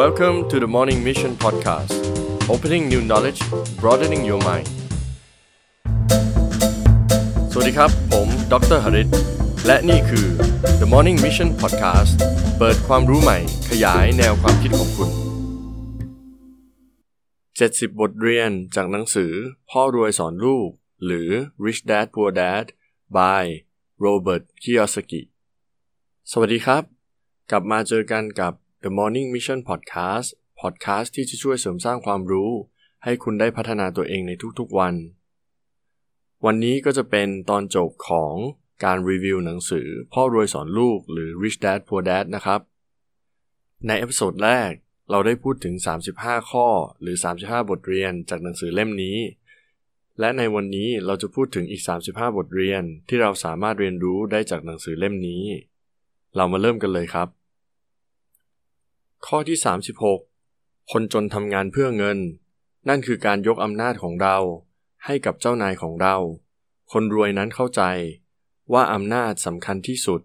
[0.00, 1.92] Welcome to the Morning Mission Podcast
[2.54, 3.40] Opening new knowledge
[3.82, 4.68] broadening your mind
[7.52, 9.08] สวัสดีครับ ผมดรหริต
[9.66, 10.26] และนี่คือ
[10.80, 12.12] The Morning Mission Podcast
[12.58, 13.38] เปิดความรู้ใหม่
[13.70, 15.10] ขยายแนวความคิดของคุณ
[17.28, 19.32] 70 บทเรียนจากหนังสือ
[19.70, 20.70] พ่อรวยสอนลูก
[21.04, 21.28] หรือ
[21.64, 22.66] Rich Dad Poor Dad
[23.16, 23.44] by
[24.04, 25.22] Robert Kiyosaki
[26.30, 26.82] สวัสดีครับ
[27.50, 28.54] กลับมาเจอกันกับ
[28.84, 30.28] The Morning Mission Podcast
[30.60, 32.50] Podcast ที่จะช่วยเสริมสร้างความรู้
[33.04, 34.94] ให้คุณได้พัฒนาตัวเองในทุกๆวัน
[36.44, 38.34] วันนี้ก็จะเป็นตอนจบของ
[38.84, 42.60] การรีวิวหนังสือ พ่อรวยสอนลูกหรือ Rich Dad Poor Dad นะครับ
[43.86, 44.70] ใน episode แรก
[45.10, 45.74] เราได้พูดถึง
[46.12, 46.66] 35 ข้อ
[47.00, 49.16] หรือ 35 บทเรียนจากหนังสือเล่มนี้
[50.20, 55.44] และในวันนี้เราจะพูดถึงอีก 35 บทเรียนที่เราสามารถเรียนรู้ได้จากหนังสือเล่มนี้
[56.36, 57.28] เรามาเริ่มกันเลยครับ
[59.26, 59.58] ข้อที่
[60.24, 62.18] 36 คนจนทำงานเพื่อเงิน
[62.88, 64.36] นั่นคือการยกอำนาจของเรา
[65.04, 66.16] ให้กับเจ้านายของเรา
[66.92, 67.82] คนรวยนั้นเข้าใจ
[68.72, 70.20] ว่าอำนาจสำคัญที่สุด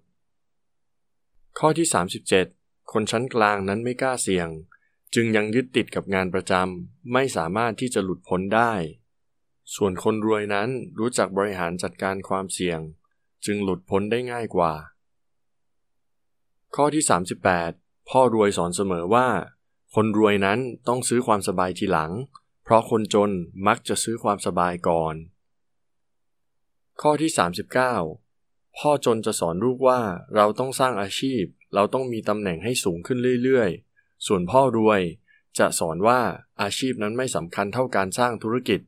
[1.60, 1.88] ข้อที่
[2.40, 4.50] 37 คนชั้นกลางนั้นไม่กล้าเสี่ยง
[5.16, 8.74] จึงยังยึดติดกับงานประจำไม่สามารถที่จะหลุดพ้นได้
[9.76, 12.80] ส่วนคนรวยนั้นรู้จักบริหารจัดการความเสี่ยง
[13.46, 14.74] จึงหลุดพ้นได้ง่ายกว่า
[16.76, 17.04] ข้อที่
[17.48, 19.28] 38 พ่อรวยสอนเสมอว่า
[19.96, 22.12] คนรวยนั้นต้องซื้อความสบายทีหลัง
[22.64, 23.32] เพราะคนจน
[23.68, 25.16] มักจะซื้อความสบายก่อน
[27.02, 27.32] ข้อที่
[28.04, 30.00] 39 พ่อจนจะสอนลูกว่า
[30.36, 31.44] เราต้องสร้างอาชีพ
[31.76, 35.02] เราต้องมีตำแหน่งให้สูงขึ้นเรื่อยๆ ส่วนพ่อรวย
[35.60, 36.20] จะสอนว่า
[36.62, 38.80] อาชีพนั้นไม่สำคัญเท่าการสร้างธุรกิจ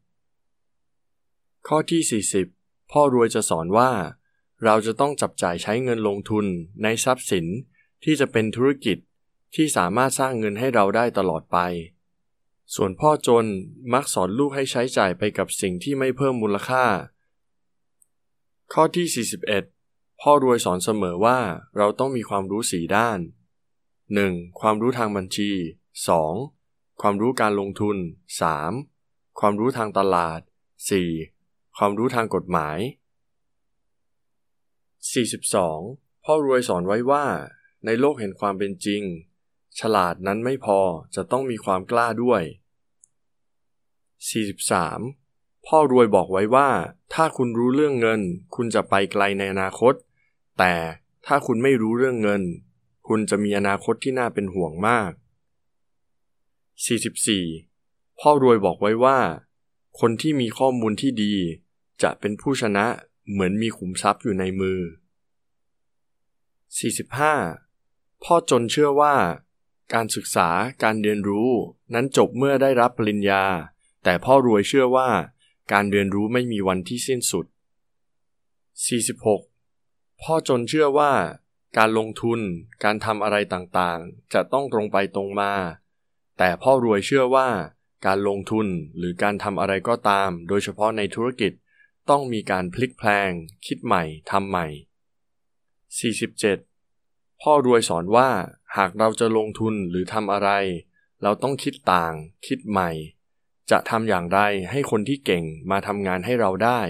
[1.67, 3.91] ข้อที่ 40 พ่อรวยจะสอนว่า
[4.63, 6.45] เราจะต้องจับจ่ายใช้เงินลงทุน
[6.83, 7.45] ในทรัพย์สิน
[8.03, 8.97] ที่จะเป็นธุรกิจ
[9.55, 11.57] ที่สามารถสร้างเงินให้เราได้ตลอดไป
[12.75, 13.45] ส่วนพ่อจน
[13.93, 16.85] มักสอนลูกให้ใช้จ่ายไปกับสิ่งที่ไม่เพิ่มมูลค่า
[18.73, 19.27] ข้อที่
[19.77, 21.39] 41 พ่อรวยสอนเสมอว่า
[21.77, 23.19] เราต้องมีความรู้สีด้าน
[23.89, 24.59] 1.
[24.59, 25.51] ความรู้ทางบัญชี
[26.25, 27.01] 2.
[27.01, 27.97] ความรู้การลงทุน
[28.67, 29.39] 3.
[29.39, 30.39] ความรู้ทางตลาด
[31.09, 31.77] 4.
[31.77, 32.77] ความรู้ทางกฎหมาย
[34.51, 36.25] 42.
[36.25, 37.25] พ่อรวยสอนไว้ว่า
[37.85, 39.03] ในโลกแห่งความเป็นจริง
[39.79, 40.79] ฉลาดนั้นไม่พอ
[41.15, 42.41] จะต้องมีความกล้าด้วย
[44.43, 45.65] 43.
[45.65, 46.69] พ่อรวยบอกไว้ว่า
[47.13, 48.21] ถ้าคุณรู้เรื่องเงิน
[48.55, 49.93] คุณจะไปไกลในอนาคต
[50.59, 50.73] แต่
[51.25, 52.41] ถ้าคุณไม่รู้เรื่องเงิน
[53.07, 55.11] คุณจะมีอนาคตที่น่าเป็นห่วงมาก
[57.25, 58.19] 44.
[58.19, 59.19] พ่อรวยบอกไว้ว่า
[59.99, 61.33] คนที่มีข้อมูลที่ดี
[62.03, 62.85] จะเป็นผู้ชนะ
[63.31, 64.79] เหมือนมีขุมทรัพย์อยู่ในมือ
[66.91, 68.23] 45.
[68.23, 69.15] พ่อจนเชื่อว่า
[69.93, 70.49] การศึกษา
[70.83, 71.51] การเรียนรู้
[71.93, 73.43] นั้นจบเมื่อได้รับปริญญา
[74.03, 75.09] แต่พ่อรวยเชื่อว่า
[75.71, 77.45] การเรียนรู้ไม่มีวันที่สิ้นสุด
[79.43, 80.21] 46.
[80.21, 81.13] พ่อจนเชื่อว่า
[81.77, 82.39] การลงทุน
[82.83, 85.53] การทำอะไรต่างๆ จะต้องตรงไปตรงมา
[86.37, 87.47] แต่พ่อรวยเชื่อว่า
[88.05, 88.67] การลงทุน
[88.97, 91.51] หรือการทำอะไรก็ตาม โดยเฉพาะในธุรกิจ
[92.09, 93.31] ต้องมีการพลิกแพลง
[93.65, 94.67] คิดใหม่ทำใหม่
[95.91, 96.74] 47.
[97.41, 98.29] พ่อรวยสอนว่า
[98.77, 100.49] หากเราจะลงทุนหรือทำอะไร
[101.23, 102.13] เราต้องคิดต่าง
[102.47, 102.89] คิดใหม่
[103.71, 104.39] จะทำอย่างไร
[104.71, 106.81] ให้คนที่เก่งมาทำงานให้เราได้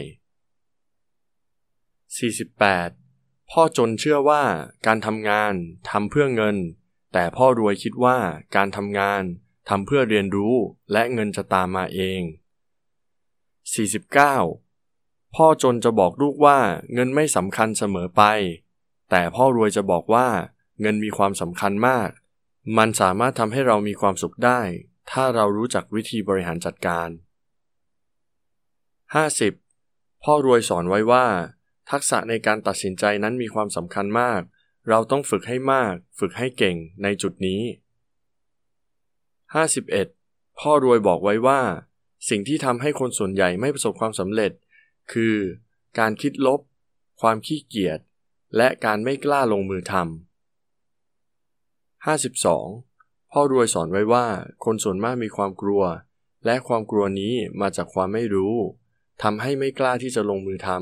[2.72, 3.52] 48.
[3.52, 4.44] พ่อจนเชื่อว่า
[4.86, 5.54] การทำงาน
[5.90, 6.58] ทำเพื่อเงิน
[7.14, 8.18] แต่พ่อรวยคิดว่า
[8.56, 9.24] การทำงาน
[9.70, 10.56] ทำเพื่อเรียนรู้
[10.92, 12.22] และเงินจะตามมาเอง
[14.38, 15.36] 49.
[15.36, 16.60] พ่อจนจะบอกลูกว่า
[16.94, 18.24] เงินไม่สำคัญเสมอไป
[19.10, 20.28] แต่พ่อรวยจะบอกว่า
[20.82, 22.10] เงินมีความสำคัญมาก
[22.78, 24.62] มันสามารถทำให้เรามีความสุขได้
[25.12, 27.10] ถ้าเรารู้จักวิธีบริหารจัดการ
[29.26, 30.24] 50.
[30.24, 31.26] พ่อรวยสอนไว้ว่า
[31.92, 34.42] ทักษะในการตัดสินใจนั้นมีความสำคัญมาก
[34.90, 37.62] เราต้องฝึกให้มาก ฝึกให้เก่งในจุดนี้
[39.26, 40.60] 51.
[40.60, 41.62] พ่อรวยบอกไว้ว่า
[42.30, 44.52] สิ่งที่ทำให้คนส่วนใหญ่ไม่ประสบความสำเร็จ
[45.12, 45.36] คือ
[46.00, 46.60] การคิดลบ
[47.22, 48.00] ความขี้เกียจ
[48.58, 50.06] และการไม่กล้าลงมือทำ
[52.26, 53.32] 52.
[53.32, 54.26] พ่อรวยสอนไว้ว่า
[54.66, 55.84] คนส่วนมากมีความกลัว
[56.46, 58.56] และความกลัวนี้มาจากความไม่รู้
[59.24, 60.78] ทำให้ไม่กล้าที่จะลงมือทำ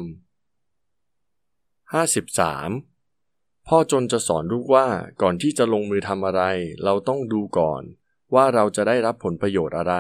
[2.73, 3.67] 53.
[3.67, 4.87] พ่อจนจะสอนลูกว่า
[5.21, 6.43] ก่อนที่จะลงมือทำอะไร
[6.83, 7.81] เราต้องดูก่อน
[8.33, 9.95] ว่าเราจะได้รับผลประโยชน์อะไร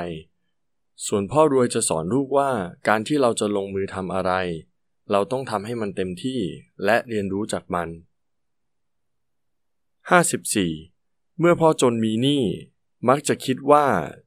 [1.07, 2.51] ส่วนพ่อรวยจะสอนลูกว่า
[2.87, 4.33] การที่เราจะลงมือทำอะไร
[5.11, 6.39] เราต้องทำให้มันเต็มที่
[6.85, 7.89] และเรียนรู้จากมัน
[10.43, 11.41] 54.
[11.41, 12.43] มื่อพ่อจนมีหนี้
[13.09, 13.85] มักจะคิดว่า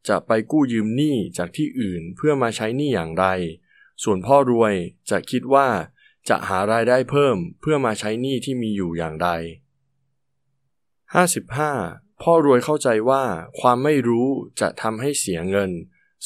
[0.09, 3.27] จะไปกู้ยืมหนี้จากที่อื่นเพื่อมาใช้หนี้อย่างไร
[4.03, 4.75] ส่วนพ่อรวย
[5.11, 5.69] จะคิดว่า
[6.29, 9.29] จะหารายได้เพิ่มเพื่อมาใช้หนี้ที่มีอยู่อย่างไร
[10.95, 12.23] 55.
[12.23, 13.25] พ่อรวยเข้าใจว่า
[13.61, 14.29] ความไม่รู้
[14.61, 15.71] จะทำให้เสียเงิน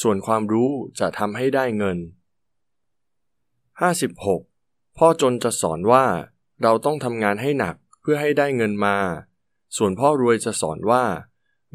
[0.00, 0.70] ส่วนความรู้
[1.00, 1.98] จะทำให้ได้เงิน
[3.88, 4.98] 56.
[4.98, 6.06] พ่อจนจะสอนว่า
[6.62, 8.96] เราต้องทำงานให้หนักเพื่อให้ได้เงินมา
[9.76, 11.04] ส่วนพ่อรวยจะสอนว่า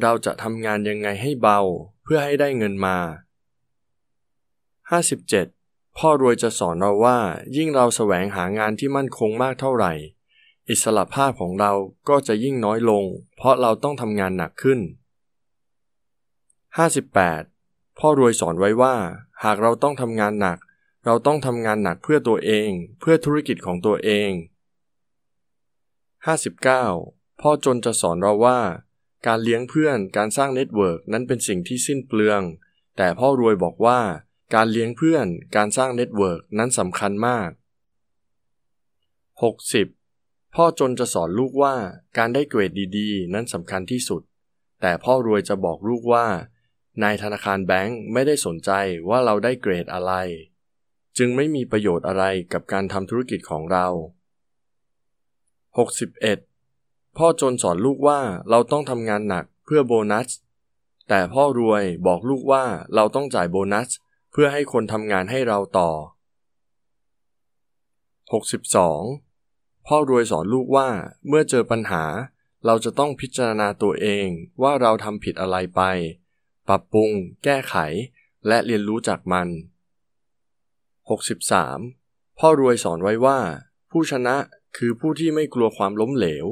[0.02, 1.60] เราจะทำงานยังไงให้เบา
[2.04, 2.98] เพื่อให้ได้เงินมา
[5.08, 5.98] 57.
[5.98, 7.20] พ่อรวยจะสอนเราว่า
[7.58, 9.94] ยิ่งเราแสวงหางานที่มั่นคงมากเท่าไหร่
[10.70, 11.74] อิสระภาพของเรา
[12.10, 13.04] ก็จะยิ่งน้อยลง
[13.36, 14.80] เพราะเราต้องทำงานหนักขึ้น
[17.20, 18.00] 58.
[18.00, 18.96] พ่อรวยสอนไว้ว่า
[19.44, 20.60] หากเราต้องทำงานหนัก
[21.06, 22.70] เราต้องทำงานหนักเพื่อตัวเอง
[23.00, 24.32] เพื่อธุรกิจของตัวเอง
[26.46, 27.42] 59.
[27.42, 28.60] พ่อจนจะสอนเราว่า
[29.28, 32.42] การเลี้ยงเพื่อนการสร้าง network นั้นเป็นสิ่งที่สิ้นเปลือง
[32.98, 34.00] แต่พ่อรวยบอกว่า
[34.56, 37.50] การเลี้ยงเพื่อนการสร้าง network นั้นสำคัญมาก
[39.82, 40.56] 60.
[40.56, 41.76] พ่อจนจะสอนลูกว่า
[42.18, 44.22] การได้เกรดดีๆ นั้นสำคัญที่สุด
[44.82, 46.28] แต่พ่อรวยจะบอกลูกว่า
[47.04, 48.72] นายธนาคารแบงก์ไม่ได้สนใจ
[49.10, 50.14] ว่าเราได้เกรดอะไร
[51.18, 52.24] จึงไม่มีประโยชน์อะไร
[52.54, 53.88] กับการทำธุรกิจของเรา
[56.38, 57.18] 61.
[57.18, 58.20] พ่อจนสอนลูกว่า
[58.50, 60.30] เราต้องทำงานหนักเพื่อโบนัส
[61.10, 62.64] แต่พ่อรวยบอกลูกว่า
[62.96, 63.90] เราต้องจ่ายโบนัส
[64.32, 65.92] เพื่อให้คนทำงานให้เราต่อ
[69.10, 69.88] 62.
[69.88, 70.90] พ่อรวยสอนลูกว่า
[71.28, 72.04] เมื่อเจอปัญหา
[72.66, 74.28] เราจะต้องพิจารณาตัวเอง
[74.62, 75.82] ว่าเราทำผิดอะไรไป
[76.68, 77.12] ปรับปรุง
[77.44, 77.76] แก้ไข
[78.48, 79.48] และเรียนรู้จากมัน
[81.10, 82.40] 63.
[82.40, 83.40] พ่อรวยสอนไว้ว่า
[83.92, 84.36] ผู้ชนะ
[84.78, 86.46] คือผู้ที่ไม่กลัวความล้มเหลว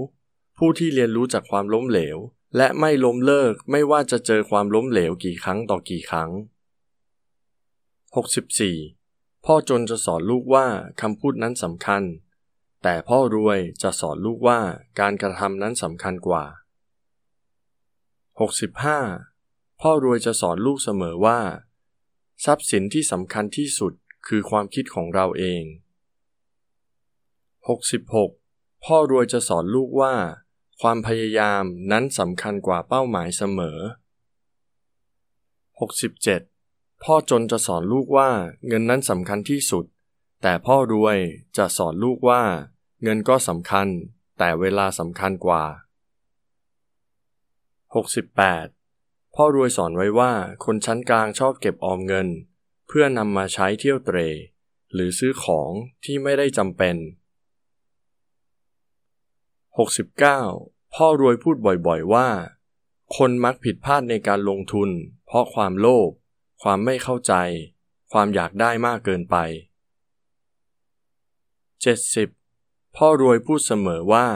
[0.58, 2.18] ผู้ที่เรียนรู้จากความล้มเหลว
[2.58, 6.30] และไม่ล้มเลิกไม่ว่าจะเจอความล้มเหลวกี่ครั้งต่อกี่ครั้ง
[8.68, 9.46] 64.
[9.46, 10.68] พ่อจนจะสอนลูกว่า
[11.02, 12.04] คำพูดนั้นสำคัญ
[12.84, 14.60] แต่พ่อรวยจะสอนลูกว่า
[15.00, 16.46] การกระทำนั้นสำคัญกว่า
[18.94, 19.82] 65.
[19.82, 21.40] พ่อรวยจะสอนลูกเสมอว่า
[22.46, 23.94] ทรัพย์สินที่สำคัญที่สุด
[24.28, 25.64] คือความคิดของเราเอง
[27.84, 28.84] 66.
[28.84, 30.14] พ่อรวยจะสอนลูกว่า
[30.82, 33.78] ความพยายามนั้นสำคัญกว่าเป้าหมายเสมอ
[36.22, 37.04] 67.
[37.04, 38.30] พ่อจนจะสอนลูกว่า
[38.68, 39.86] เงินนั้นสำคัญที่สุด
[40.42, 41.18] แต่พ่อรวย
[41.58, 42.42] จะสอนลูกว่า
[43.04, 43.88] เงินก็สำคัญ
[44.40, 45.64] แต่เวลาสำคัญกว่า
[48.50, 49.36] 68.
[49.36, 50.32] พ่อรวยสอนไว้ว่า
[50.66, 52.28] คนชั้นกลางชอบเก็บออมเงิน
[52.96, 54.18] พื่อนำมาใช้เที่ยวเตร
[54.94, 55.72] หรือซื้อของ
[56.04, 56.96] ที่ไม่ได้จำเป็น
[59.96, 62.30] 69 พ่อรวยพูดบ่อยๆว่า
[63.18, 64.90] คนมักผิดพลาดในการลงทุน
[65.26, 66.12] เพราะความโลภ
[66.64, 67.34] ความไม่เข้าใจ
[68.12, 69.36] ความอยากได้มากเกินไป
[72.18, 72.96] 70.
[72.96, 74.28] พ่อรวยพูดเสมอว่า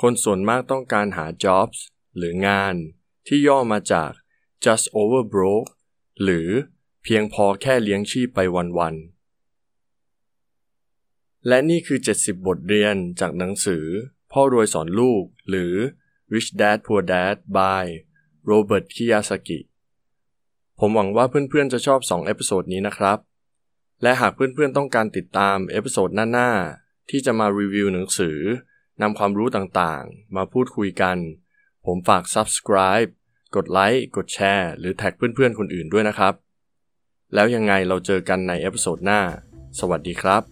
[0.00, 1.78] คนส่วนมากต้องการหา jobs
[2.16, 2.74] หรืองาน
[3.26, 4.10] ที่ย่อมาจาก
[4.64, 5.70] just over broke
[6.22, 6.48] หรือ
[7.04, 8.38] เพียงพอแค่เลี้ยงชีพไป
[8.78, 13.84] วันๆ และนี่คือ 70 บทเรียนจากหนังสือ
[14.32, 15.74] พ่อรวยสอนลูก หรือ
[16.32, 17.86] Rich Dad Poor Dad by
[18.44, 19.60] Robert Kiyosaki
[20.78, 23.18] ผมหวังว่าเพื่อนๆจะชอบ 2 episode นี้นะครับ
[24.02, 28.38] และหากเพื่อนๆต้องการติดตาม episode หน้าๆ ที่จะมารีวิวหนังสือ
[29.02, 31.16] นำความรู้ต่างๆ มาพูดคุยกัน
[31.86, 33.10] ผมฝาก subscribe
[33.54, 36.34] กดไลค์ กดแชร์ หรือแท็กเพื่อนๆ คนอื่นด้วยนะครับ
[37.34, 39.20] แล้วยังไงเราเจอกันใน episode หน้า
[39.80, 40.42] สวัสดีครับ